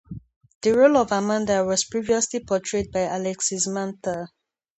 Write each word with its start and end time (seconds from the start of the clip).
The 0.63 0.71
role 0.75 0.97
of 0.97 1.11
Amanda 1.11 1.63
was 1.63 1.83
previously 1.83 2.39
portrayed 2.39 2.91
by 2.91 3.01
Alexis 3.01 3.67
Manta. 3.67 4.29